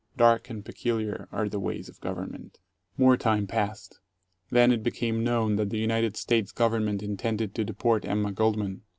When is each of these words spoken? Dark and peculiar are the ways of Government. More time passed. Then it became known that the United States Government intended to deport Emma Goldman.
Dark 0.17 0.49
and 0.49 0.65
peculiar 0.65 1.27
are 1.31 1.47
the 1.47 1.59
ways 1.59 1.87
of 1.87 2.01
Government. 2.01 2.59
More 2.97 3.15
time 3.17 3.45
passed. 3.45 3.99
Then 4.49 4.71
it 4.71 4.81
became 4.81 5.23
known 5.23 5.57
that 5.57 5.69
the 5.69 5.77
United 5.77 6.17
States 6.17 6.51
Government 6.51 7.03
intended 7.03 7.53
to 7.53 7.63
deport 7.63 8.03
Emma 8.03 8.31
Goldman. 8.31 8.81